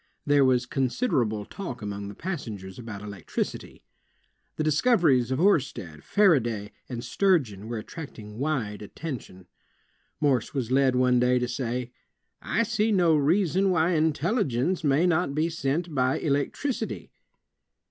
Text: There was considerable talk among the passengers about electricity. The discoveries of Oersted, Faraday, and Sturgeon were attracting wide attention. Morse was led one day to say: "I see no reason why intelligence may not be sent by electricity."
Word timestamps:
There 0.25 0.43
was 0.43 0.65
considerable 0.65 1.45
talk 1.45 1.83
among 1.83 2.07
the 2.07 2.15
passengers 2.15 2.79
about 2.79 3.03
electricity. 3.03 3.83
The 4.55 4.63
discoveries 4.63 5.29
of 5.29 5.37
Oersted, 5.39 6.01
Faraday, 6.03 6.71
and 6.89 7.03
Sturgeon 7.03 7.67
were 7.67 7.77
attracting 7.77 8.39
wide 8.39 8.81
attention. 8.81 9.45
Morse 10.19 10.55
was 10.55 10.71
led 10.71 10.95
one 10.95 11.19
day 11.19 11.37
to 11.37 11.47
say: 11.47 11.91
"I 12.41 12.63
see 12.63 12.91
no 12.91 13.15
reason 13.15 13.69
why 13.69 13.91
intelligence 13.91 14.83
may 14.83 15.05
not 15.05 15.35
be 15.35 15.49
sent 15.51 15.93
by 15.93 16.17
electricity." 16.17 17.11